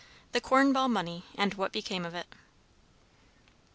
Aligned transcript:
THE 0.31 0.41
CORN 0.41 0.73
BALL 0.73 0.89
MONEY, 0.89 1.25
AND 1.35 1.53
WHAT 1.53 1.71
BECAME 1.71 2.07
OF 2.07 2.15
IT. 2.15 2.25